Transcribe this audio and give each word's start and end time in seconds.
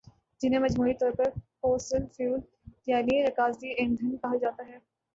جنہیں 0.41 0.59
مجموعی 0.59 0.93
طور 0.93 1.11
پر 1.11 1.29
فوسل 1.61 2.05
فیول 2.07 2.39
یعنی 2.87 3.23
رکازی 3.23 3.69
ایندھن 3.73 4.17
کہا 4.17 4.37
جاتا 4.41 4.67
ہے 4.67 4.77